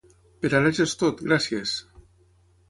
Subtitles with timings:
[0.45, 1.75] Per ara ja és tot, gràcies!